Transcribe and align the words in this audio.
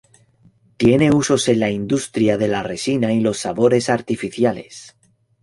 Tiene 0.77 1.11
usos 1.11 1.47
en 1.47 1.59
la 1.59 1.69
industria 1.69 2.35
de 2.39 2.47
la 2.47 2.63
resina 2.63 3.13
y 3.13 3.19
los 3.19 3.37
sabores 3.37 3.87
artificiales. 3.87 4.95